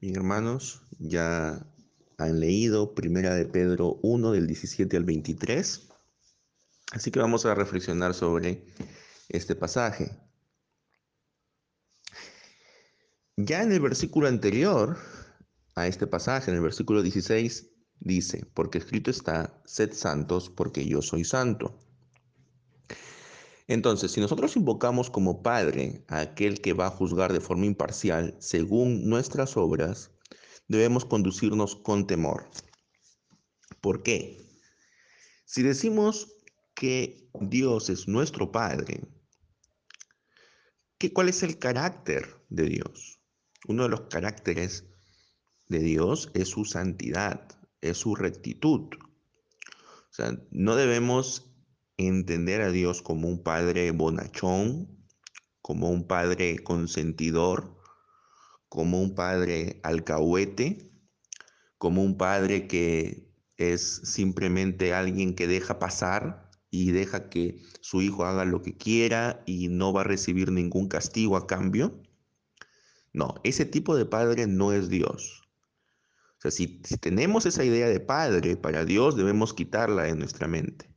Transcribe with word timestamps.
Bien, 0.00 0.16
hermanos, 0.16 0.80
ya 0.98 1.66
han 2.16 2.40
leído 2.40 2.94
Primera 2.94 3.34
de 3.34 3.44
Pedro 3.44 3.98
1 4.02 4.32
del 4.32 4.46
17 4.46 4.96
al 4.96 5.04
23. 5.04 5.88
Así 6.92 7.10
que 7.10 7.20
vamos 7.20 7.44
a 7.44 7.54
reflexionar 7.54 8.14
sobre 8.14 8.64
este 9.28 9.54
pasaje. 9.54 10.10
Ya 13.36 13.62
en 13.62 13.72
el 13.72 13.80
versículo 13.80 14.26
anterior 14.26 14.96
a 15.74 15.86
este 15.86 16.06
pasaje, 16.06 16.50
en 16.50 16.56
el 16.56 16.62
versículo 16.62 17.02
16, 17.02 17.70
dice, 17.98 18.46
porque 18.54 18.78
escrito 18.78 19.10
está, 19.10 19.60
sed 19.66 19.92
santos 19.92 20.48
porque 20.48 20.86
yo 20.86 21.02
soy 21.02 21.24
santo. 21.24 21.78
Entonces, 23.70 24.10
si 24.10 24.20
nosotros 24.20 24.56
invocamos 24.56 25.10
como 25.10 25.44
Padre 25.44 26.04
a 26.08 26.18
aquel 26.18 26.60
que 26.60 26.72
va 26.72 26.88
a 26.88 26.90
juzgar 26.90 27.32
de 27.32 27.40
forma 27.40 27.66
imparcial 27.66 28.34
según 28.40 29.08
nuestras 29.08 29.56
obras, 29.56 30.10
debemos 30.66 31.04
conducirnos 31.04 31.76
con 31.76 32.08
temor. 32.08 32.50
¿Por 33.80 34.02
qué? 34.02 34.44
Si 35.44 35.62
decimos 35.62 36.34
que 36.74 37.30
Dios 37.40 37.90
es 37.90 38.08
nuestro 38.08 38.50
Padre, 38.50 39.02
¿qué, 40.98 41.12
¿cuál 41.12 41.28
es 41.28 41.44
el 41.44 41.60
carácter 41.60 42.26
de 42.48 42.64
Dios? 42.64 43.20
Uno 43.68 43.84
de 43.84 43.90
los 43.90 44.00
caracteres 44.08 44.84
de 45.68 45.78
Dios 45.78 46.32
es 46.34 46.48
su 46.48 46.64
santidad, 46.64 47.46
es 47.82 47.98
su 47.98 48.16
rectitud. 48.16 48.88
O 48.90 50.12
sea, 50.12 50.36
no 50.50 50.74
debemos 50.74 51.49
entender 52.06 52.60
a 52.62 52.70
Dios 52.70 53.02
como 53.02 53.28
un 53.28 53.42
padre 53.42 53.90
bonachón, 53.90 54.88
como 55.62 55.90
un 55.90 56.06
padre 56.06 56.58
consentidor, 56.58 57.76
como 58.68 59.00
un 59.00 59.14
padre 59.14 59.80
alcahuete, 59.82 60.90
como 61.78 62.02
un 62.02 62.16
padre 62.16 62.66
que 62.66 63.30
es 63.56 64.00
simplemente 64.04 64.94
alguien 64.94 65.34
que 65.34 65.46
deja 65.46 65.78
pasar 65.78 66.50
y 66.70 66.92
deja 66.92 67.28
que 67.28 67.62
su 67.80 68.00
hijo 68.00 68.24
haga 68.24 68.44
lo 68.44 68.62
que 68.62 68.76
quiera 68.76 69.42
y 69.46 69.68
no 69.68 69.92
va 69.92 70.02
a 70.02 70.04
recibir 70.04 70.52
ningún 70.52 70.88
castigo 70.88 71.36
a 71.36 71.46
cambio. 71.46 72.02
No, 73.12 73.34
ese 73.44 73.64
tipo 73.64 73.96
de 73.96 74.06
padre 74.06 74.46
no 74.46 74.72
es 74.72 74.88
Dios. 74.88 75.42
O 76.38 76.40
sea, 76.42 76.50
si, 76.50 76.80
si 76.84 76.96
tenemos 76.96 77.44
esa 77.44 77.64
idea 77.64 77.88
de 77.88 78.00
padre 78.00 78.56
para 78.56 78.84
Dios, 78.84 79.16
debemos 79.16 79.52
quitarla 79.52 80.04
de 80.04 80.14
nuestra 80.14 80.48
mente 80.48 80.89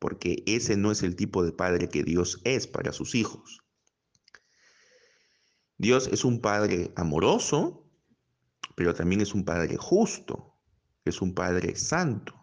porque 0.00 0.42
ese 0.46 0.76
no 0.76 0.90
es 0.90 1.04
el 1.04 1.14
tipo 1.14 1.44
de 1.44 1.52
padre 1.52 1.88
que 1.88 2.02
Dios 2.02 2.40
es 2.44 2.66
para 2.66 2.92
sus 2.92 3.14
hijos. 3.14 3.60
Dios 5.76 6.08
es 6.10 6.24
un 6.24 6.40
padre 6.40 6.92
amoroso, 6.96 7.86
pero 8.74 8.94
también 8.94 9.20
es 9.20 9.34
un 9.34 9.44
padre 9.44 9.76
justo, 9.76 10.58
es 11.04 11.22
un 11.22 11.34
padre 11.34 11.76
santo. 11.76 12.34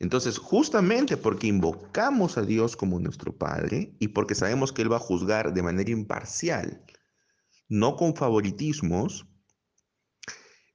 Entonces, 0.00 0.38
justamente 0.38 1.16
porque 1.16 1.46
invocamos 1.46 2.36
a 2.36 2.42
Dios 2.42 2.74
como 2.74 2.98
nuestro 2.98 3.36
Padre 3.36 3.94
y 4.00 4.08
porque 4.08 4.34
sabemos 4.34 4.72
que 4.72 4.80
Él 4.80 4.90
va 4.90 4.96
a 4.96 5.00
juzgar 5.00 5.52
de 5.52 5.62
manera 5.62 5.90
imparcial, 5.90 6.84
no 7.68 7.96
con 7.96 8.16
favoritismos, 8.16 9.26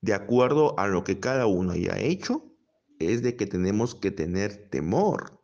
de 0.01 0.13
acuerdo 0.13 0.77
a 0.79 0.87
lo 0.87 1.03
que 1.03 1.19
cada 1.19 1.47
uno 1.47 1.71
haya 1.71 1.97
hecho, 1.97 2.55
es 2.99 3.23
de 3.23 3.35
que 3.35 3.47
tenemos 3.47 3.95
que 3.95 4.11
tener 4.11 4.69
temor 4.69 5.34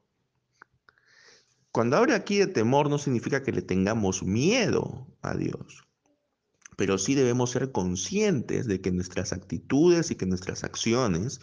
cuando 1.71 1.97
habla 1.97 2.15
aquí 2.15 2.37
de 2.37 2.47
temor 2.47 2.89
no 2.89 2.97
significa 2.97 3.43
que 3.43 3.51
le 3.51 3.61
tengamos 3.61 4.23
miedo 4.23 5.07
a 5.21 5.35
Dios, 5.35 5.87
pero 6.75 6.97
sí 6.97 7.15
debemos 7.15 7.51
ser 7.51 7.71
conscientes 7.71 8.67
de 8.67 8.81
que 8.81 8.91
nuestras 8.91 9.33
actitudes 9.33 10.11
y 10.11 10.15
que 10.15 10.25
nuestras 10.25 10.63
acciones 10.63 11.39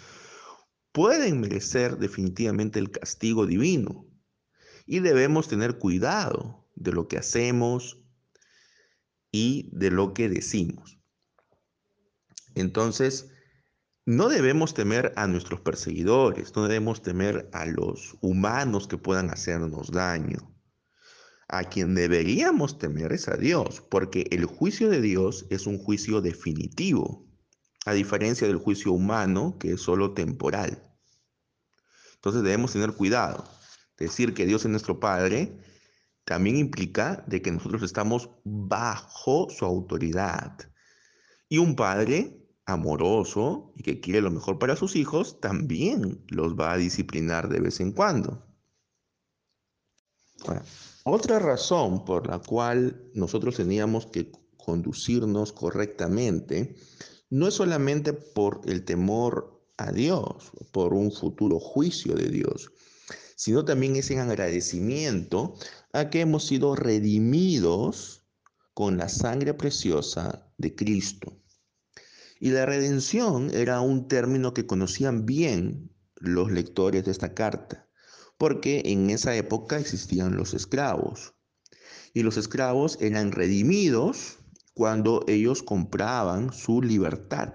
pueden 0.92 1.40
merecer 1.40 1.98
definitivamente 1.98 2.78
el 2.78 2.90
castigo 2.90 3.46
divino 3.46 4.06
y 4.86 5.00
debemos 5.00 5.48
tener 5.48 5.78
cuidado 5.78 6.66
de 6.74 6.92
lo 6.92 7.08
que 7.08 7.18
hacemos 7.18 7.98
y 9.30 9.70
de 9.72 9.90
lo 9.90 10.14
que 10.14 10.28
decimos. 10.28 10.98
Entonces, 12.54 13.30
no 14.08 14.30
debemos 14.30 14.72
temer 14.72 15.12
a 15.16 15.26
nuestros 15.26 15.60
perseguidores, 15.60 16.56
no 16.56 16.62
debemos 16.62 17.02
temer 17.02 17.50
a 17.52 17.66
los 17.66 18.16
humanos 18.22 18.88
que 18.88 18.96
puedan 18.96 19.28
hacernos 19.28 19.90
daño. 19.90 20.50
A 21.46 21.64
quien 21.64 21.94
deberíamos 21.94 22.78
temer 22.78 23.12
es 23.12 23.28
a 23.28 23.36
Dios, 23.36 23.82
porque 23.90 24.26
el 24.30 24.46
juicio 24.46 24.88
de 24.88 25.02
Dios 25.02 25.44
es 25.50 25.66
un 25.66 25.76
juicio 25.76 26.22
definitivo, 26.22 27.28
a 27.84 27.92
diferencia 27.92 28.46
del 28.46 28.56
juicio 28.56 28.92
humano 28.92 29.58
que 29.60 29.72
es 29.72 29.82
solo 29.82 30.14
temporal. 30.14 30.82
Entonces 32.14 32.42
debemos 32.42 32.72
tener 32.72 32.92
cuidado. 32.92 33.44
Decir 33.98 34.32
que 34.32 34.46
Dios 34.46 34.64
es 34.64 34.70
nuestro 34.70 35.00
Padre 35.00 35.60
también 36.24 36.56
implica 36.56 37.24
de 37.26 37.42
que 37.42 37.52
nosotros 37.52 37.82
estamos 37.82 38.30
bajo 38.42 39.48
su 39.50 39.66
autoridad. 39.66 40.56
Y 41.50 41.58
un 41.58 41.76
padre 41.76 42.37
amoroso 42.68 43.72
y 43.76 43.82
que 43.82 43.98
quiere 43.98 44.20
lo 44.20 44.30
mejor 44.30 44.58
para 44.58 44.76
sus 44.76 44.94
hijos, 44.94 45.40
también 45.40 46.22
los 46.28 46.54
va 46.54 46.72
a 46.72 46.76
disciplinar 46.76 47.48
de 47.48 47.60
vez 47.60 47.80
en 47.80 47.92
cuando. 47.92 48.44
otra 51.04 51.38
razón 51.38 52.04
por 52.04 52.28
la 52.28 52.38
cual 52.38 53.10
nosotros 53.14 53.56
teníamos 53.56 54.06
que 54.06 54.30
conducirnos 54.56 55.52
correctamente 55.52 56.76
no 57.30 57.48
es 57.48 57.54
solamente 57.54 58.12
por 58.12 58.60
el 58.66 58.84
temor 58.84 59.64
a 59.78 59.90
Dios, 59.90 60.52
por 60.70 60.92
un 60.92 61.10
futuro 61.10 61.58
juicio 61.58 62.14
de 62.14 62.28
Dios, 62.28 62.70
sino 63.34 63.64
también 63.64 63.96
es 63.96 64.10
en 64.10 64.18
agradecimiento 64.18 65.54
a 65.94 66.10
que 66.10 66.20
hemos 66.20 66.44
sido 66.44 66.76
redimidos 66.76 68.26
con 68.74 68.98
la 68.98 69.08
sangre 69.08 69.54
preciosa 69.54 70.52
de 70.58 70.74
Cristo. 70.74 71.32
Y 72.40 72.50
la 72.50 72.66
redención 72.66 73.50
era 73.52 73.80
un 73.80 74.08
término 74.08 74.54
que 74.54 74.66
conocían 74.66 75.26
bien 75.26 75.90
los 76.16 76.50
lectores 76.50 77.04
de 77.04 77.10
esta 77.10 77.34
carta, 77.34 77.88
porque 78.36 78.82
en 78.86 79.10
esa 79.10 79.34
época 79.34 79.78
existían 79.78 80.36
los 80.36 80.54
esclavos. 80.54 81.34
Y 82.14 82.22
los 82.22 82.36
esclavos 82.36 82.98
eran 83.00 83.32
redimidos 83.32 84.38
cuando 84.74 85.24
ellos 85.26 85.62
compraban 85.62 86.52
su 86.52 86.80
libertad. 86.82 87.54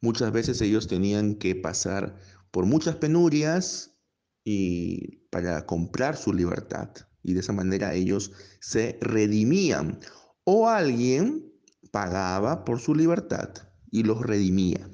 Muchas 0.00 0.30
veces 0.30 0.60
ellos 0.60 0.88
tenían 0.88 1.36
que 1.36 1.54
pasar 1.54 2.20
por 2.50 2.66
muchas 2.66 2.96
penurias 2.96 3.96
y 4.44 5.16
para 5.30 5.66
comprar 5.66 6.16
su 6.16 6.32
libertad. 6.32 6.90
Y 7.22 7.32
de 7.32 7.40
esa 7.40 7.52
manera 7.52 7.94
ellos 7.94 8.32
se 8.60 8.98
redimían. 9.00 9.98
O 10.44 10.68
alguien 10.68 11.52
pagaba 11.90 12.64
por 12.64 12.80
su 12.80 12.94
libertad 12.94 13.50
y 13.90 14.02
los 14.02 14.20
redimía. 14.22 14.88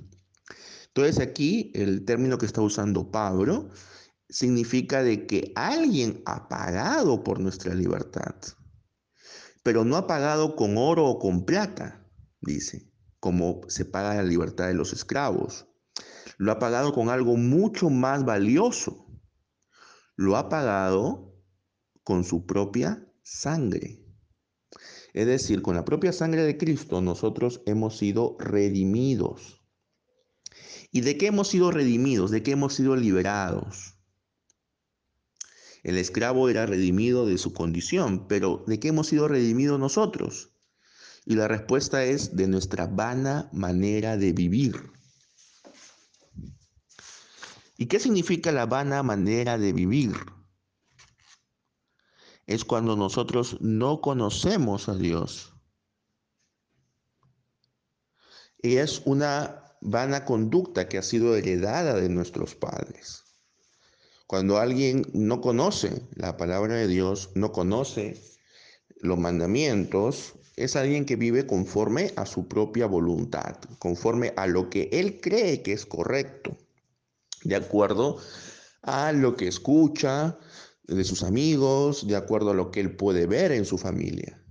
Entonces 0.89 1.21
aquí 1.21 1.73
el 1.75 2.05
término 2.05 2.39
que 2.39 2.47
está 2.47 2.61
usando 2.61 3.11
Pablo 3.11 3.71
significa 4.29 5.03
de 5.03 5.27
que 5.27 5.53
alguien 5.55 6.23
ha 6.27 6.49
pagado 6.49 7.23
por 7.25 7.41
nuestra 7.41 7.75
libertad, 7.75 8.35
pero 9.63 9.85
no 9.85 9.97
ha 9.97 10.07
pagado 10.07 10.57
con 10.57 10.77
oro 10.77 11.07
o 11.07 11.19
con 11.19 11.45
plata, 11.45 12.07
dice, 12.41 12.91
como 13.21 13.61
se 13.69 13.85
paga 13.85 14.15
la 14.15 14.23
libertad 14.25 14.67
de 14.67 14.75
los 14.75 14.93
esclavos. 14.93 15.69
Lo 16.39 16.51
ha 16.51 16.59
pagado 16.59 16.93
con 16.93 17.09
algo 17.09 17.37
mucho 17.37 17.89
más 17.89 18.25
valioso. 18.25 19.07
Lo 20.17 20.37
ha 20.37 20.49
pagado 20.49 21.33
con 22.03 22.25
su 22.25 22.47
propia 22.47 23.07
sangre. 23.23 24.02
Es 25.13 25.27
decir, 25.27 25.61
con 25.63 25.77
la 25.77 25.85
propia 25.85 26.13
sangre 26.13 26.43
de 26.43 26.57
Cristo 26.57 27.01
nosotros 27.01 27.61
hemos 27.67 27.99
sido 27.99 28.37
redimidos. 28.39 29.61
¿Y 30.91 31.03
de 31.03 31.17
qué 31.17 31.27
hemos 31.27 31.49
sido 31.49 31.71
redimidos? 31.71 32.31
¿De 32.31 32.43
qué 32.43 32.53
hemos 32.53 32.75
sido 32.75 32.97
liberados? 32.97 33.95
El 35.83 35.99
esclavo 35.99 36.49
era 36.49 36.65
redimido 36.65 37.27
de 37.27 37.39
su 37.39 37.53
condición, 37.53 38.29
pero 38.29 38.65
¿de 38.67 38.79
qué 38.79 38.89
hemos 38.89 39.09
sido 39.09 39.27
redimidos 39.27 39.81
nosotros? 39.81 40.55
Y 41.25 41.35
la 41.35 41.49
respuesta 41.49 42.05
es 42.05 42.37
de 42.37 42.47
nuestra 42.47 42.87
vana 42.87 43.51
manera 43.53 44.17
de 44.17 44.33
vivir. 44.33 44.93
¿Y 47.77 47.87
qué 47.87 47.99
significa 47.99 48.53
la 48.53 48.67
vana 48.67 49.03
manera 49.03 49.59
de 49.59 49.73
vivir? 49.73 50.13
Es 52.47 52.65
cuando 52.65 52.97
nosotros 52.97 53.59
no 53.61 54.01
conocemos 54.01 54.89
a 54.89 54.95
Dios. 54.95 55.55
Y 58.61 58.77
es 58.77 59.03
una 59.05 59.77
vana 59.81 60.25
conducta 60.25 60.89
que 60.89 60.99
ha 60.99 61.03
sido 61.03 61.37
heredada 61.37 61.95
de 61.95 62.09
nuestros 62.09 62.55
padres. 62.55 63.25
Cuando 64.27 64.59
alguien 64.59 65.05
no 65.13 65.41
conoce 65.41 66.09
la 66.15 66.37
palabra 66.37 66.77
de 66.77 66.89
Dios, 66.89 67.31
no 67.35 67.53
conoce 67.53 68.23
los 69.01 69.19
mandamientos, 69.19 70.35
es 70.57 70.77
alguien 70.77 71.05
que 71.05 71.17
vive 71.17 71.47
conforme 71.47 72.13
a 72.17 72.25
su 72.25 72.47
propia 72.47 72.87
voluntad, 72.87 73.57
conforme 73.79 74.33
a 74.37 74.47
lo 74.47 74.71
que 74.71 74.89
él 74.93 75.21
cree 75.21 75.63
que 75.63 75.73
es 75.73 75.85
correcto, 75.85 76.57
de 77.43 77.57
acuerdo 77.57 78.19
a 78.83 79.13
lo 79.13 79.37
que 79.37 79.49
escucha 79.49 80.39
de 80.85 81.05
sus 81.05 81.23
amigos, 81.23 82.07
de 82.07 82.17
acuerdo 82.17 82.51
a 82.51 82.55
lo 82.55 82.71
que 82.71 82.81
él 82.81 82.97
puede 82.97 83.27
ver 83.27 83.53
en 83.53 83.65
su 83.65 83.79
familia. 83.79 84.43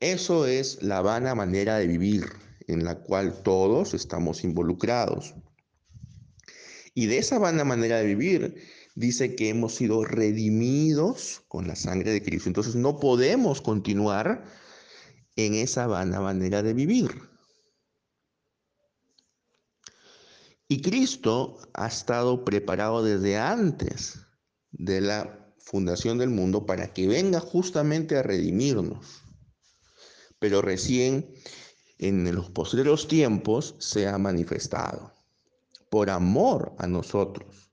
Eso 0.00 0.46
es 0.46 0.82
la 0.82 1.00
vana 1.00 1.34
manera 1.34 1.78
de 1.78 1.86
vivir 1.86 2.26
en 2.68 2.84
la 2.84 3.00
cual 3.00 3.42
todos 3.42 3.94
estamos 3.94 4.44
involucrados. 4.44 5.34
Y 6.94 7.06
de 7.06 7.18
esa 7.18 7.38
vana 7.38 7.64
manera 7.64 7.98
de 7.98 8.06
vivir 8.06 8.62
dice 8.94 9.34
que 9.34 9.48
hemos 9.48 9.74
sido 9.74 10.04
redimidos 10.04 11.42
con 11.48 11.66
la 11.66 11.76
sangre 11.76 12.12
de 12.12 12.22
Cristo. 12.22 12.48
Entonces 12.48 12.74
no 12.74 12.98
podemos 12.98 13.60
continuar 13.60 14.44
en 15.36 15.54
esa 15.54 15.86
vana 15.86 16.20
manera 16.20 16.62
de 16.62 16.74
vivir. 16.74 17.10
Y 20.68 20.82
Cristo 20.82 21.58
ha 21.72 21.86
estado 21.86 22.44
preparado 22.44 23.02
desde 23.02 23.38
antes 23.38 24.20
de 24.70 25.00
la 25.00 25.47
fundación 25.70 26.18
del 26.18 26.30
mundo 26.30 26.66
para 26.66 26.92
que 26.92 27.06
venga 27.06 27.40
justamente 27.40 28.16
a 28.16 28.22
redimirnos. 28.22 29.22
Pero 30.38 30.62
recién 30.62 31.34
en 31.98 32.34
los 32.34 32.50
posteriores 32.50 33.08
tiempos 33.08 33.74
se 33.78 34.08
ha 34.08 34.16
manifestado 34.18 35.12
por 35.90 36.10
amor 36.10 36.74
a 36.78 36.86
nosotros. 36.86 37.70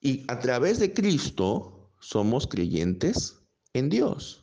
Y 0.00 0.24
a 0.28 0.38
través 0.40 0.78
de 0.78 0.92
Cristo 0.92 1.92
somos 2.00 2.46
creyentes 2.46 3.36
en 3.72 3.88
Dios 3.88 4.40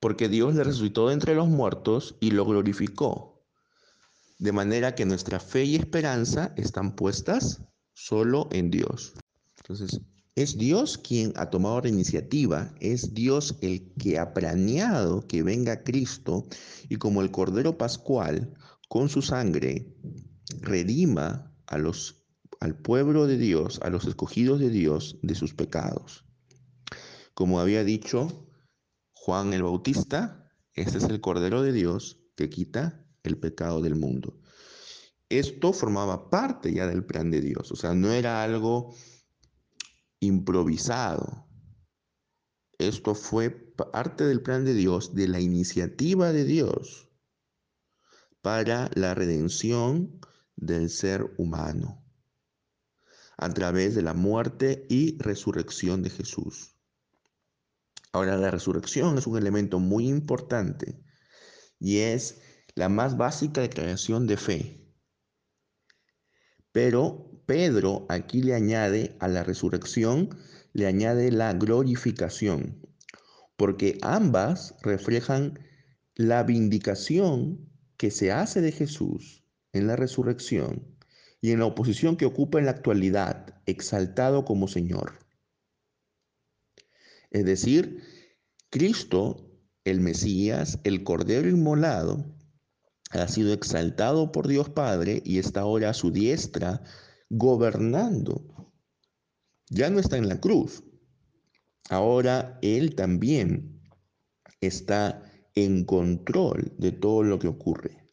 porque 0.00 0.28
Dios 0.28 0.54
le 0.54 0.64
resucitó 0.64 1.08
de 1.08 1.14
entre 1.14 1.34
los 1.34 1.48
muertos 1.48 2.16
y 2.20 2.30
lo 2.30 2.44
glorificó. 2.44 3.44
De 4.38 4.52
manera 4.52 4.94
que 4.94 5.06
nuestra 5.06 5.40
fe 5.40 5.64
y 5.64 5.76
esperanza 5.76 6.52
están 6.56 6.94
puestas 6.94 7.62
solo 7.94 8.48
en 8.52 8.70
Dios. 8.70 9.14
Entonces, 9.68 10.00
es 10.34 10.56
Dios 10.56 10.96
quien 10.96 11.32
ha 11.36 11.50
tomado 11.50 11.80
la 11.82 11.88
iniciativa, 11.88 12.72
es 12.80 13.12
Dios 13.12 13.58
el 13.60 13.92
que 13.98 14.18
ha 14.18 14.32
planeado 14.32 15.26
que 15.26 15.42
venga 15.42 15.82
Cristo 15.82 16.46
y 16.88 16.96
como 16.96 17.20
el 17.20 17.30
Cordero 17.30 17.76
Pascual, 17.76 18.54
con 18.88 19.10
su 19.10 19.20
sangre, 19.20 19.94
redima 20.60 21.52
a 21.66 21.76
los, 21.76 22.22
al 22.60 22.78
pueblo 22.78 23.26
de 23.26 23.36
Dios, 23.36 23.80
a 23.82 23.90
los 23.90 24.06
escogidos 24.06 24.58
de 24.60 24.70
Dios, 24.70 25.18
de 25.22 25.34
sus 25.34 25.54
pecados. 25.54 26.24
Como 27.34 27.60
había 27.60 27.84
dicho 27.84 28.48
Juan 29.12 29.52
el 29.52 29.64
Bautista, 29.64 30.50
este 30.72 30.98
es 30.98 31.04
el 31.04 31.20
Cordero 31.20 31.62
de 31.62 31.72
Dios 31.72 32.22
que 32.36 32.48
quita 32.48 33.04
el 33.22 33.36
pecado 33.36 33.82
del 33.82 33.96
mundo. 33.96 34.38
Esto 35.28 35.74
formaba 35.74 36.30
parte 36.30 36.72
ya 36.72 36.86
del 36.86 37.04
plan 37.04 37.30
de 37.30 37.42
Dios, 37.42 37.70
o 37.70 37.76
sea, 37.76 37.92
no 37.92 38.12
era 38.12 38.42
algo 38.42 38.94
improvisado. 40.20 41.46
Esto 42.78 43.14
fue 43.14 43.50
parte 43.50 44.24
del 44.24 44.42
plan 44.42 44.64
de 44.64 44.74
Dios, 44.74 45.14
de 45.14 45.28
la 45.28 45.40
iniciativa 45.40 46.32
de 46.32 46.44
Dios 46.44 47.10
para 48.40 48.90
la 48.94 49.14
redención 49.14 50.20
del 50.56 50.90
ser 50.90 51.34
humano 51.38 52.04
a 53.38 53.48
través 53.54 53.94
de 53.94 54.02
la 54.02 54.14
muerte 54.14 54.84
y 54.90 55.16
resurrección 55.18 56.02
de 56.02 56.10
Jesús. 56.10 56.74
Ahora, 58.12 58.36
la 58.36 58.50
resurrección 58.50 59.16
es 59.16 59.26
un 59.26 59.38
elemento 59.38 59.78
muy 59.78 60.08
importante 60.08 61.00
y 61.78 61.98
es 61.98 62.40
la 62.74 62.88
más 62.88 63.16
básica 63.16 63.60
declaración 63.60 64.26
de 64.26 64.36
fe. 64.36 64.87
Pero 66.72 67.42
Pedro 67.46 68.06
aquí 68.08 68.42
le 68.42 68.54
añade 68.54 69.16
a 69.20 69.28
la 69.28 69.42
resurrección, 69.42 70.30
le 70.72 70.86
añade 70.86 71.32
la 71.32 71.52
glorificación, 71.54 72.86
porque 73.56 73.98
ambas 74.02 74.74
reflejan 74.82 75.58
la 76.14 76.42
vindicación 76.42 77.68
que 77.96 78.10
se 78.10 78.32
hace 78.32 78.60
de 78.60 78.72
Jesús 78.72 79.44
en 79.72 79.86
la 79.86 79.96
resurrección 79.96 80.96
y 81.40 81.52
en 81.52 81.60
la 81.60 81.66
oposición 81.66 82.16
que 82.16 82.26
ocupa 82.26 82.58
en 82.58 82.66
la 82.66 82.72
actualidad, 82.72 83.60
exaltado 83.66 84.44
como 84.44 84.68
Señor. 84.68 85.18
Es 87.30 87.44
decir, 87.44 88.02
Cristo, 88.70 89.50
el 89.84 90.00
Mesías, 90.00 90.78
el 90.84 91.04
Cordero 91.04 91.48
inmolado, 91.48 92.37
ha 93.10 93.28
sido 93.28 93.52
exaltado 93.52 94.32
por 94.32 94.48
Dios 94.48 94.68
Padre 94.68 95.22
y 95.24 95.38
está 95.38 95.60
ahora 95.60 95.90
a 95.90 95.94
su 95.94 96.10
diestra 96.10 96.82
gobernando. 97.30 98.72
Ya 99.70 99.90
no 99.90 99.98
está 99.98 100.16
en 100.16 100.28
la 100.28 100.40
cruz. 100.40 100.82
Ahora 101.90 102.58
Él 102.62 102.94
también 102.94 103.82
está 104.60 105.22
en 105.54 105.84
control 105.84 106.72
de 106.78 106.92
todo 106.92 107.22
lo 107.22 107.38
que 107.38 107.48
ocurre. 107.48 108.04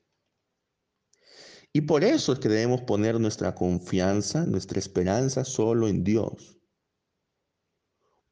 Y 1.73 1.81
por 1.81 2.03
eso 2.03 2.33
es 2.33 2.39
que 2.39 2.47
debemos 2.47 2.81
poner 2.81 3.19
nuestra 3.19 3.53
confianza, 3.53 4.45
nuestra 4.45 4.79
esperanza 4.79 5.43
solo 5.43 5.87
en 5.89 6.03
Dios 6.03 6.55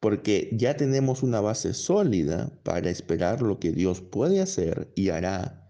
porque 0.04 0.50
ya 0.52 0.76
tenemos 0.76 1.24
una 1.24 1.40
base 1.40 1.74
sólida 1.74 2.52
para 2.64 2.90
esperar 2.90 3.42
lo 3.42 3.58
que 3.58 3.72
Dios 3.72 4.02
puede 4.02 4.42
hacer 4.42 4.92
y 4.98 5.08
hará. 5.08 5.63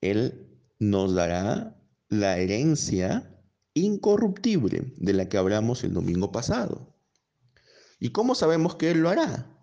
Él 0.00 0.60
nos 0.78 1.14
dará 1.14 1.80
la 2.08 2.38
herencia 2.38 3.42
incorruptible 3.74 4.94
de 4.96 5.12
la 5.12 5.28
que 5.28 5.38
hablamos 5.38 5.84
el 5.84 5.94
domingo 5.94 6.32
pasado. 6.32 6.96
¿Y 8.00 8.10
cómo 8.10 8.34
sabemos 8.34 8.76
que 8.76 8.90
Él 8.90 9.00
lo 9.00 9.10
hará? 9.10 9.54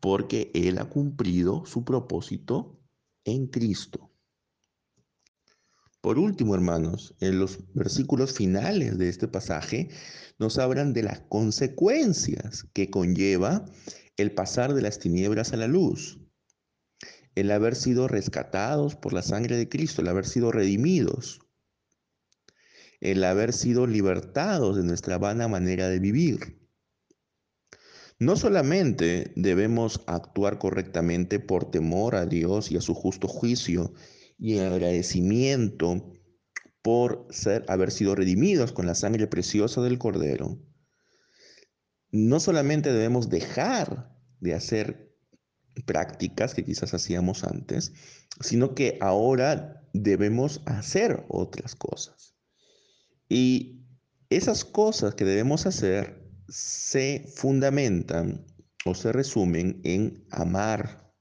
Porque 0.00 0.50
Él 0.54 0.78
ha 0.78 0.88
cumplido 0.88 1.64
su 1.66 1.84
propósito 1.84 2.80
en 3.24 3.46
Cristo. 3.46 4.10
Por 6.00 6.18
último, 6.18 6.56
hermanos, 6.56 7.14
en 7.20 7.38
los 7.38 7.60
versículos 7.74 8.32
finales 8.32 8.98
de 8.98 9.08
este 9.08 9.28
pasaje 9.28 9.88
nos 10.40 10.58
hablan 10.58 10.92
de 10.92 11.04
las 11.04 11.20
consecuencias 11.20 12.66
que 12.72 12.90
conlleva 12.90 13.64
el 14.16 14.34
pasar 14.34 14.74
de 14.74 14.82
las 14.82 14.98
tinieblas 14.98 15.52
a 15.52 15.56
la 15.56 15.68
luz, 15.68 16.18
el 17.34 17.50
haber 17.50 17.74
sido 17.74 18.08
rescatados 18.08 18.96
por 18.96 19.12
la 19.12 19.22
sangre 19.22 19.56
de 19.56 19.68
Cristo, 19.68 20.02
el 20.02 20.08
haber 20.08 20.26
sido 20.26 20.52
redimidos, 20.52 21.40
el 23.00 23.24
haber 23.24 23.52
sido 23.52 23.86
libertados 23.86 24.76
de 24.76 24.84
nuestra 24.84 25.18
vana 25.18 25.48
manera 25.48 25.88
de 25.88 25.98
vivir. 25.98 26.60
No 28.18 28.36
solamente 28.36 29.32
debemos 29.34 30.02
actuar 30.06 30.58
correctamente 30.58 31.40
por 31.40 31.70
temor 31.70 32.14
a 32.14 32.26
Dios 32.26 32.70
y 32.70 32.76
a 32.76 32.80
su 32.80 32.94
justo 32.94 33.26
juicio 33.26 33.92
y 34.38 34.58
en 34.58 34.72
agradecimiento 34.72 36.12
por 36.82 37.26
ser, 37.30 37.64
haber 37.68 37.90
sido 37.90 38.14
redimidos 38.14 38.72
con 38.72 38.86
la 38.86 38.94
sangre 38.94 39.26
preciosa 39.26 39.80
del 39.82 39.98
Cordero, 39.98 40.60
no 42.12 42.40
solamente 42.40 42.92
debemos 42.92 43.30
dejar 43.30 44.14
de 44.40 44.54
hacer 44.54 45.11
prácticas 45.86 46.54
que 46.54 46.64
quizás 46.64 46.94
hacíamos 46.94 47.44
antes, 47.44 47.92
sino 48.40 48.74
que 48.74 48.98
ahora 49.00 49.82
debemos 49.92 50.62
hacer 50.66 51.24
otras 51.28 51.74
cosas. 51.74 52.34
Y 53.28 53.86
esas 54.30 54.64
cosas 54.64 55.14
que 55.14 55.24
debemos 55.24 55.66
hacer 55.66 56.30
se 56.48 57.24
fundamentan 57.34 58.46
o 58.84 58.94
se 58.94 59.12
resumen 59.12 59.80
en 59.84 60.26
amar 60.30 61.14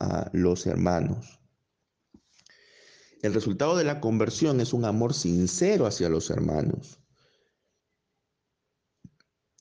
a 0.00 0.30
los 0.32 0.66
hermanos, 0.66 1.40
el 3.24 3.32
resultado 3.32 3.74
de 3.74 3.84
la 3.84 4.02
conversión 4.02 4.60
es 4.60 4.74
un 4.74 4.84
amor 4.84 5.14
sincero 5.14 5.86
hacia 5.86 6.10
los 6.10 6.28
hermanos. 6.28 7.00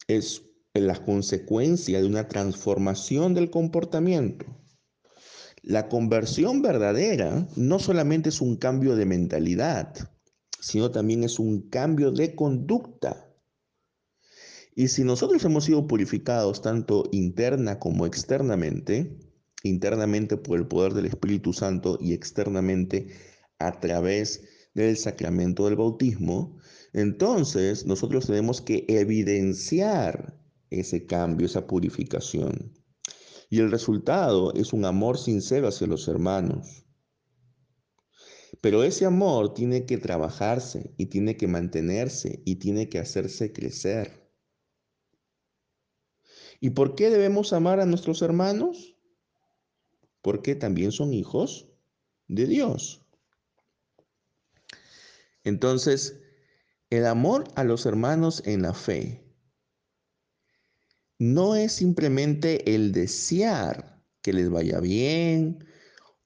Es 0.05 0.41
la 0.82 0.96
consecuencia 0.96 2.01
de 2.01 2.08
una 2.08 2.27
transformación 2.27 3.36
del 3.36 3.51
comportamiento. 3.51 4.46
La 5.62 5.88
conversión 5.88 6.63
verdadera 6.63 7.48
no 7.56 7.77
solamente 7.77 8.30
es 8.30 8.42
un 8.42 8.58
cambio 8.58 8.96
de 8.96 9.06
mentalidad, 9.06 9.94
sino 10.60 10.89
también 10.89 11.24
es 11.24 11.38
un 11.38 11.70
cambio 11.70 12.12
de 12.12 12.34
conducta. 12.34 13.30
Y 14.75 14.88
si 14.88 15.03
nosotros 15.03 15.46
hemos 15.46 15.65
sido 15.65 15.86
purificados 15.86 16.63
tanto 16.63 17.03
interna 17.12 17.77
como 17.77 18.08
externamente, 18.08 19.20
internamente 19.62 20.38
por 20.38 20.58
el 20.58 20.68
poder 20.68 20.96
del 20.96 21.06
Espíritu 21.06 21.53
Santo 21.53 22.00
y 22.01 22.13
externamente 22.13 23.10
a 23.60 23.80
través 23.80 24.42
del 24.74 24.98
sacramento 24.98 25.65
del 25.65 25.75
bautismo, 25.75 26.58
entonces 26.94 27.86
nosotros 27.86 28.25
tenemos 28.25 28.60
que 28.60 28.86
evidenciar 28.89 30.42
ese 30.80 31.06
cambio, 31.06 31.46
esa 31.46 31.68
purificación. 31.68 32.74
Y 33.50 33.60
el 33.60 33.72
resultado 33.72 34.53
es 34.53 34.74
un 34.74 34.86
amor 34.86 35.18
sincero 35.18 35.68
hacia 35.68 35.88
los 35.88 36.08
hermanos. 36.08 36.86
Pero 38.62 38.84
ese 38.84 39.06
amor 39.06 39.53
tiene 39.53 39.86
que 39.86 39.98
trabajarse 39.98 40.94
y 40.98 41.08
tiene 41.08 41.38
que 41.38 41.48
mantenerse 41.48 42.42
y 42.46 42.56
tiene 42.56 42.89
que 42.89 43.00
hacerse 43.00 43.51
crecer. 43.51 44.32
¿Y 46.60 46.70
por 46.72 46.96
qué 46.96 47.10
debemos 47.10 47.51
amar 47.51 47.80
a 47.80 47.86
nuestros 47.86 48.22
hermanos? 48.22 48.96
Porque 50.22 50.56
también 50.56 50.92
son 50.92 51.13
hijos 51.13 51.68
de 52.27 52.48
Dios. 52.48 53.06
Entonces, 55.44 56.22
el 56.89 57.06
amor 57.06 57.44
a 57.56 57.63
los 57.63 57.86
hermanos 57.86 58.42
en 58.46 58.62
la 58.62 58.74
fe 58.74 59.23
no 61.24 61.56
es 61.56 61.72
simplemente 61.72 62.75
el 62.75 62.92
desear 62.92 64.03
que 64.22 64.34
les 64.34 64.50
vaya 64.50 64.82
bien 64.82 65.65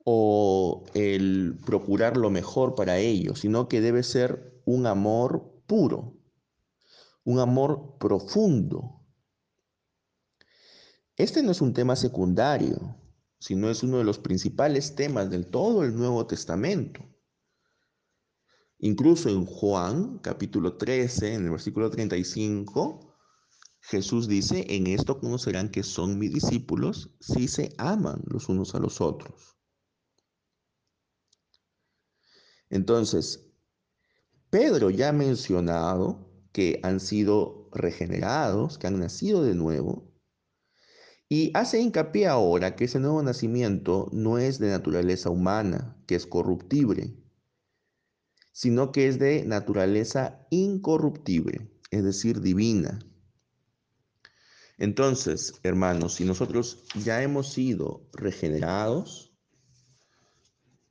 o 0.03 0.85
el 0.95 1.59
procurar 1.67 2.17
lo 2.17 2.31
mejor 2.31 2.73
para 2.73 2.97
ellos, 2.97 3.41
sino 3.41 3.67
que 3.67 3.79
debe 3.79 4.01
ser 4.01 4.59
un 4.65 4.87
amor 4.87 5.61
puro, 5.67 6.17
un 7.23 7.37
amor 7.37 7.97
profundo. 7.99 9.05
Este 11.15 11.43
no 11.43 11.51
es 11.51 11.61
un 11.61 11.73
tema 11.73 11.95
secundario, 11.95 12.97
sino 13.39 13.69
es 13.69 13.83
uno 13.83 13.99
de 13.99 14.03
los 14.03 14.17
principales 14.17 14.95
temas 14.95 15.29
del 15.29 15.45
todo 15.45 15.83
el 15.83 15.95
Nuevo 15.95 16.25
Testamento. 16.25 17.05
Incluso 18.79 19.29
en 19.29 19.45
Juan 19.45 20.17
capítulo 20.23 20.75
13, 20.75 21.35
en 21.35 21.43
el 21.45 21.51
versículo 21.51 21.91
35, 21.91 23.06
Jesús 23.89 24.27
dice, 24.27 24.65
en 24.75 24.85
esto 24.87 25.17
conocerán 25.17 25.69
que 25.69 25.81
son 25.81 26.19
mis 26.19 26.33
discípulos 26.33 27.15
si 27.21 27.47
se 27.47 27.73
aman 27.77 28.21
los 28.25 28.49
unos 28.49 28.75
a 28.75 28.79
los 28.79 28.99
otros. 28.99 29.57
Entonces, 32.69 33.49
Pedro 34.49 34.89
ya 34.89 35.09
ha 35.09 35.13
mencionado 35.13 36.29
que 36.51 36.81
han 36.83 36.99
sido 36.99 37.69
regenerados, 37.71 38.77
que 38.77 38.87
han 38.87 38.99
nacido 38.99 39.41
de 39.41 39.55
nuevo, 39.55 40.13
y 41.29 41.51
hace 41.53 41.79
hincapié 41.79 42.27
ahora 42.27 42.75
que 42.75 42.85
ese 42.85 42.99
nuevo 42.99 43.23
nacimiento 43.23 44.09
no 44.11 44.37
es 44.37 44.59
de 44.59 44.69
naturaleza 44.69 45.29
humana, 45.29 45.97
que 46.07 46.15
es 46.15 46.25
corruptible, 46.25 47.15
sino 48.51 48.91
que 48.91 49.07
es 49.07 49.17
de 49.17 49.45
naturaleza 49.45 50.45
incorruptible, 50.49 51.71
es 51.89 52.03
decir, 52.03 52.41
divina. 52.41 52.99
Entonces, 54.77 55.53
hermanos, 55.63 56.15
si 56.15 56.25
nosotros 56.25 56.83
ya 57.03 57.23
hemos 57.23 57.51
sido 57.51 58.07
regenerados, 58.13 59.33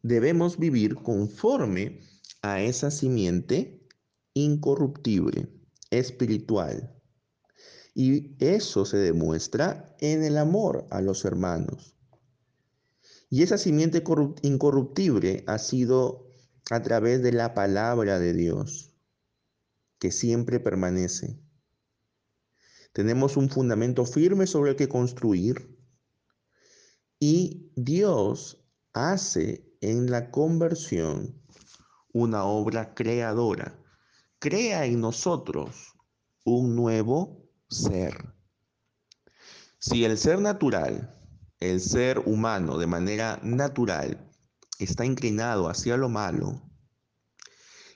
debemos 0.02 0.58
vivir 0.58 0.96
conforme 0.96 2.00
a 2.42 2.60
esa 2.60 2.90
simiente 2.90 3.86
incorruptible, 4.34 5.48
espiritual. 5.90 6.92
Y 7.94 8.36
eso 8.44 8.84
se 8.84 8.98
demuestra 8.98 9.96
en 10.00 10.22
el 10.22 10.36
amor 10.36 10.86
a 10.90 11.00
los 11.00 11.24
hermanos. 11.24 11.96
Y 13.30 13.42
esa 13.42 13.58
simiente 13.58 14.04
incorruptible 14.42 15.44
ha 15.46 15.58
sido 15.58 16.28
a 16.70 16.82
través 16.82 17.22
de 17.22 17.32
la 17.32 17.54
palabra 17.54 18.18
de 18.18 18.32
Dios, 18.32 18.92
que 19.98 20.12
siempre 20.12 20.60
permanece. 20.60 21.40
Tenemos 22.96 23.36
un 23.36 23.50
fundamento 23.50 24.06
firme 24.06 24.46
sobre 24.46 24.70
el 24.70 24.76
que 24.76 24.88
construir 24.88 25.78
y 27.20 27.70
Dios 27.76 28.66
hace 28.94 29.70
en 29.82 30.10
la 30.10 30.30
conversión 30.30 31.38
una 32.14 32.44
obra 32.44 32.94
creadora. 32.94 33.78
Crea 34.38 34.86
en 34.86 35.02
nosotros 35.02 35.92
un 36.46 36.74
nuevo 36.74 37.46
ser. 37.68 38.32
Si 39.78 40.06
el 40.06 40.16
ser 40.16 40.40
natural, 40.40 41.14
el 41.60 41.82
ser 41.82 42.20
humano 42.20 42.78
de 42.78 42.86
manera 42.86 43.38
natural, 43.42 44.26
está 44.78 45.04
inclinado 45.04 45.68
hacia 45.68 45.98
lo 45.98 46.08
malo, 46.08 46.62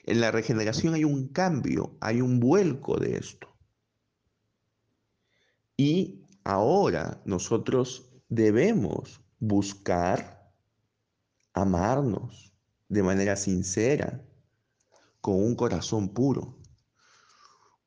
en 0.04 0.20
la 0.20 0.30
regeneración 0.30 0.92
hay 0.92 1.04
un 1.04 1.28
cambio, 1.28 1.96
hay 2.02 2.20
un 2.20 2.38
vuelco 2.38 2.98
de 2.98 3.16
esto. 3.16 3.49
Y 5.82 6.26
ahora 6.44 7.22
nosotros 7.24 8.12
debemos 8.28 9.22
buscar 9.38 10.52
amarnos 11.54 12.52
de 12.90 13.02
manera 13.02 13.34
sincera, 13.34 14.22
con 15.22 15.36
un 15.36 15.54
corazón 15.54 16.12
puro. 16.12 16.58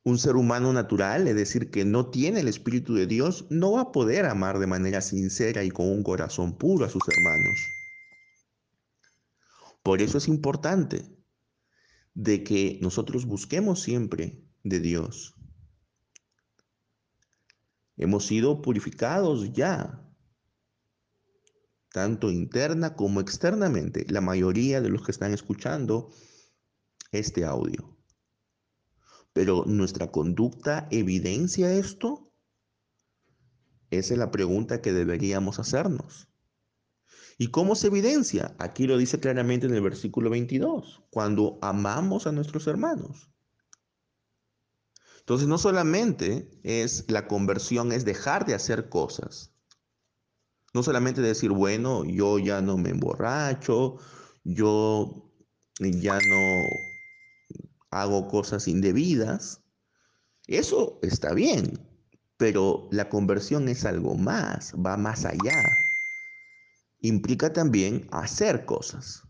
Un 0.03 0.17
ser 0.17 0.38
humano 0.38 0.73
natural, 0.73 1.27
es 1.27 1.35
decir, 1.35 1.69
que 1.69 1.85
no 1.85 2.09
tiene 2.09 2.39
el 2.39 2.47
Espíritu 2.47 2.95
de 2.95 3.05
Dios, 3.05 3.45
no 3.51 3.73
va 3.73 3.81
a 3.81 3.91
poder 3.91 4.25
amar 4.25 4.57
de 4.57 4.65
manera 4.65 5.00
sincera 5.00 5.63
y 5.63 5.69
con 5.69 5.88
un 5.88 6.01
corazón 6.01 6.57
puro 6.57 6.85
a 6.85 6.89
sus 6.89 7.03
hermanos. 7.07 7.59
Por 9.83 10.01
eso 10.01 10.17
es 10.17 10.27
importante 10.27 11.15
de 12.15 12.43
que 12.43 12.79
nosotros 12.81 13.27
busquemos 13.27 13.83
siempre 13.83 14.43
de 14.63 14.79
Dios. 14.79 15.35
Hemos 17.97 18.25
sido 18.25 18.62
purificados 18.62 19.53
ya, 19.53 20.03
tanto 21.91 22.31
interna 22.31 22.95
como 22.95 23.21
externamente, 23.21 24.05
la 24.09 24.21
mayoría 24.21 24.81
de 24.81 24.89
los 24.89 25.03
que 25.03 25.12
están 25.12 25.31
escuchando 25.31 26.12
este 27.12 27.45
audio. 27.45 27.95
Pero 29.31 29.65
¿nuestra 29.65 30.12
conducta 30.12 30.88
evidencia 30.91 31.71
esto? 31.73 32.31
Esa 33.91 34.13
es 34.15 34.19
la 34.19 34.31
pregunta 34.31 34.81
que 34.81 34.91
deberíamos 34.91 35.59
hacernos. 35.59 36.27
¿Y 37.38 37.50
cómo 37.50 37.75
se 37.75 37.88
evidencia? 37.88 38.55
Aquí 38.57 38.88
lo 38.88 38.97
dice 38.97 39.19
claramente 39.19 39.67
en 39.67 39.73
el 39.73 39.81
versículo 39.81 40.29
22, 40.29 41.03
cuando 41.09 41.59
amamos 41.62 42.25
a 42.25 42.31
nuestros 42.31 42.67
hermanos. 42.67 43.32
Entonces 45.24 45.48
no 45.48 45.58
solamente 45.58 46.50
es 46.63 47.06
la 47.10 47.30
conversión, 47.30 47.94
es 47.94 48.03
dejar 48.03 48.46
de 48.46 48.56
hacer 48.56 48.89
cosas. 48.89 49.53
No 50.74 50.84
solamente 50.84 51.22
decir, 51.22 51.51
bueno, 51.51 52.03
yo 52.03 52.39
ya 52.39 52.62
no 52.62 52.77
me 52.77 52.89
emborracho, 52.89 54.00
yo 54.44 55.32
ya 55.80 56.20
no 56.20 56.63
hago 57.89 58.27
cosas 58.27 58.68
indebidas, 58.68 59.62
eso 60.48 61.00
está 61.01 61.34
bien, 61.34 61.80
pero 62.36 62.89
la 62.92 63.08
conversión 63.08 63.70
es 63.70 63.86
algo 63.86 64.15
más, 64.15 64.74
va 64.74 64.98
más 64.98 65.24
allá. 65.24 65.63
Implica 67.00 67.53
también 67.53 68.10
hacer 68.12 68.65
cosas. 68.65 69.24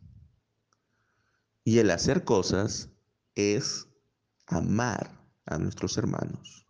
Y 1.64 1.78
el 1.78 1.92
hacer 1.92 2.24
cosas 2.24 2.90
es 3.36 3.88
amar 4.48 5.23
a 5.46 5.58
nuestros 5.58 5.98
hermanos. 5.98 6.68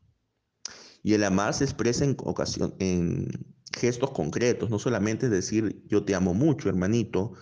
Y 1.02 1.14
el 1.14 1.24
amar 1.24 1.54
se 1.54 1.66
expresa 1.66 2.06
en, 2.06 2.16
ocasión, 2.20 2.76
en 2.80 3.56
gestos 3.76 4.12
concretos, 4.12 4.70
no 4.70 4.80
solamente 4.80 5.30
decir 5.30 5.84
yo 5.88 6.06
te 6.06 6.16
amo 6.16 6.34
mucho, 6.34 6.70
hermanito, 6.70 7.34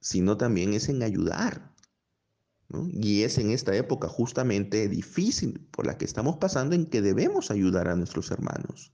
sino 0.00 0.36
también 0.36 0.74
es 0.74 0.88
en 0.88 1.02
ayudar, 1.02 1.74
y 2.92 3.22
es 3.22 3.38
en 3.38 3.50
esta 3.50 3.74
época 3.74 4.08
justamente 4.08 4.88
difícil 4.88 5.66
por 5.70 5.86
la 5.86 5.96
que 5.96 6.04
estamos 6.04 6.36
pasando 6.38 6.74
en 6.74 6.86
que 6.86 7.02
debemos 7.02 7.50
ayudar 7.50 7.88
a 7.88 7.96
nuestros 7.96 8.30
hermanos. 8.30 8.92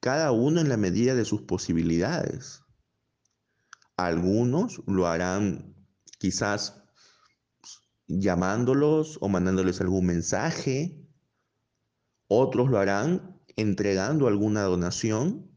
Cada 0.00 0.32
uno 0.32 0.60
en 0.60 0.68
la 0.68 0.76
medida 0.76 1.14
de 1.14 1.24
sus 1.24 1.42
posibilidades. 1.42 2.62
Algunos 3.96 4.82
lo 4.86 5.06
harán 5.06 5.74
quizás 6.18 6.83
llamándolos 8.06 9.18
o 9.20 9.28
mandándoles 9.28 9.80
algún 9.80 10.06
mensaje. 10.06 11.04
Otros 12.28 12.70
lo 12.70 12.78
harán 12.78 13.40
entregando 13.56 14.26
alguna 14.26 14.62
donación. 14.62 15.50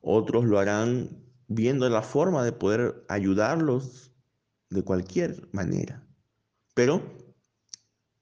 Otros 0.00 0.44
lo 0.44 0.58
harán 0.58 1.24
viendo 1.48 1.88
la 1.88 2.02
forma 2.02 2.44
de 2.44 2.52
poder 2.52 3.04
ayudarlos 3.08 4.12
de 4.70 4.84
cualquier 4.84 5.48
manera. 5.52 6.06
Pero 6.74 7.02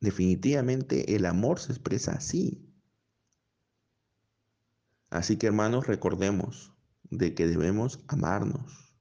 definitivamente 0.00 1.14
el 1.14 1.26
amor 1.26 1.60
se 1.60 1.72
expresa 1.72 2.12
así. 2.12 2.64
Así 5.10 5.36
que 5.36 5.46
hermanos, 5.46 5.86
recordemos 5.86 6.72
de 7.04 7.34
que 7.34 7.46
debemos 7.46 8.00
amarnos 8.08 8.94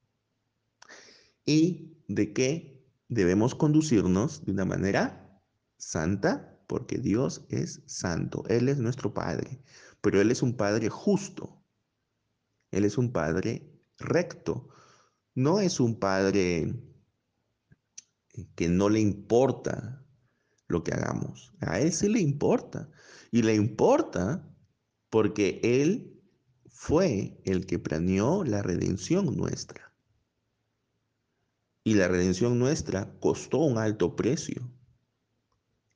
y 1.44 2.02
de 2.08 2.32
que 2.32 2.77
debemos 3.08 3.54
conducirnos 3.54 4.44
de 4.44 4.52
una 4.52 4.64
manera 4.64 5.42
santa 5.78 6.58
porque 6.66 6.98
Dios 6.98 7.46
es 7.48 7.82
santo, 7.86 8.44
Él 8.48 8.68
es 8.68 8.78
nuestro 8.78 9.14
Padre, 9.14 9.62
pero 10.00 10.20
Él 10.20 10.30
es 10.30 10.42
un 10.42 10.56
Padre 10.56 10.90
justo, 10.90 11.64
Él 12.70 12.84
es 12.84 12.98
un 12.98 13.12
Padre 13.12 13.72
recto, 13.96 14.68
no 15.34 15.60
es 15.60 15.80
un 15.80 15.98
Padre 15.98 16.74
que 18.54 18.68
no 18.68 18.88
le 18.88 19.00
importa 19.00 20.04
lo 20.68 20.84
que 20.84 20.92
hagamos, 20.92 21.54
a 21.60 21.80
Él 21.80 21.92
sí 21.92 22.08
le 22.08 22.20
importa, 22.20 22.90
y 23.30 23.42
le 23.42 23.54
importa 23.54 24.46
porque 25.08 25.60
Él 25.62 26.22
fue 26.68 27.40
el 27.44 27.66
que 27.66 27.78
planeó 27.78 28.44
la 28.44 28.62
redención 28.62 29.34
nuestra. 29.36 29.87
Y 31.88 31.94
la 31.94 32.06
redención 32.06 32.58
nuestra 32.58 33.10
costó 33.18 33.60
un 33.60 33.78
alto 33.78 34.14
precio, 34.14 34.70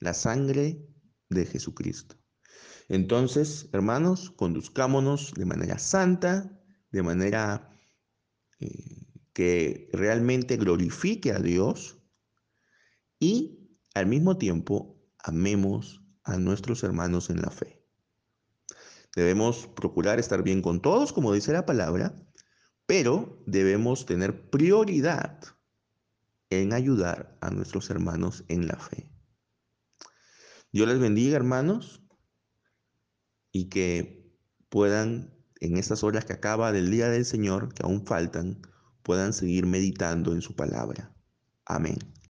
la 0.01 0.15
sangre 0.15 0.89
de 1.29 1.45
Jesucristo. 1.45 2.17
Entonces, 2.89 3.69
hermanos, 3.75 4.31
conduzcámonos 4.31 5.35
de 5.35 5.45
manera 5.45 5.79
santa, 5.79 6.59
de 6.93 7.03
manera 7.03 7.79
eh, 8.59 9.07
que 9.35 9.91
realmente 9.93 10.57
glorifique 10.57 11.31
a 11.31 11.41
Dios 11.41 11.99
y 13.21 13.79
al 13.93 14.07
mismo 14.07 14.39
tiempo 14.39 14.99
amemos 15.19 16.01
a 16.25 16.39
nuestros 16.39 16.85
hermanos 16.85 17.29
en 17.29 17.43
la 17.43 17.51
fe. 17.51 17.85
Debemos 19.15 19.67
procurar 19.67 20.19
estar 20.19 20.43
bien 20.43 20.63
con 20.63 20.81
todos, 20.81 21.13
como 21.13 21.35
dice 21.35 21.53
la 21.53 21.67
palabra, 21.67 22.17
pero 22.87 23.45
debemos 23.47 24.07
tener 24.07 24.49
prioridad 24.49 25.39
en 26.61 26.73
ayudar 26.73 27.39
a 27.41 27.51
nuestros 27.51 27.89
hermanos 27.91 28.45
en 28.49 28.67
la 28.67 28.77
fe. 28.77 29.11
Dios 30.73 30.89
les 30.89 30.99
bendiga, 30.99 31.37
hermanos, 31.37 32.03
y 33.51 33.69
que 33.69 34.37
puedan, 34.69 35.35
en 35.61 35.77
estas 35.77 36.03
horas 36.03 36.25
que 36.25 36.33
acaba 36.33 36.73
del 36.73 36.91
día 36.91 37.09
del 37.09 37.25
Señor, 37.25 37.75
que 37.75 37.85
aún 37.85 38.07
faltan, 38.07 38.63
puedan 39.03 39.33
seguir 39.33 39.67
meditando 39.67 40.33
en 40.33 40.43
su 40.43 40.57
palabra. 40.57 41.15
Amén. 41.65 41.99